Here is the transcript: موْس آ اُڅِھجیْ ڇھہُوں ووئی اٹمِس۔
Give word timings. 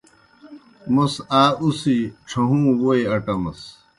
موْس 0.93 1.13
آ 1.41 1.43
اُڅِھجیْ 1.61 1.97
ڇھہُوں 2.27 2.65
ووئی 2.81 3.03
اٹمِس۔ 3.13 3.61